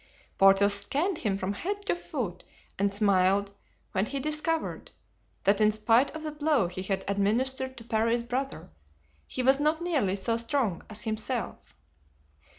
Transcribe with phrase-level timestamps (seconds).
[0.39, 2.43] Porthos scanned him from head to foot
[2.79, 3.53] and smiled
[3.91, 4.89] when he discovered
[5.43, 8.71] that in spite of the blow he had administered to Parry's brother,
[9.27, 11.75] he was not nearly so strong as himself.